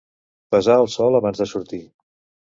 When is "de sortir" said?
1.43-1.81